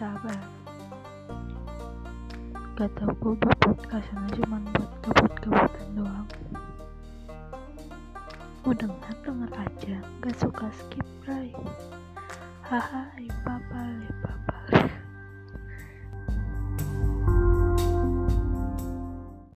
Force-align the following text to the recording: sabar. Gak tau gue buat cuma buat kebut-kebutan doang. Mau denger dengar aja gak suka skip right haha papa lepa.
sabar. 0.00 0.40
Gak 2.72 2.88
tau 2.96 3.12
gue 3.20 3.36
buat 3.36 3.58
cuma 4.32 4.56
buat 4.72 4.92
kebut-kebutan 5.04 5.88
doang. 5.92 6.28
Mau 8.64 8.72
denger 8.72 9.14
dengar 9.20 9.52
aja 9.60 10.00
gak 10.24 10.36
suka 10.40 10.72
skip 10.72 11.04
right 11.28 11.52
haha 12.64 13.12
papa 13.44 13.80
lepa. 14.00 14.29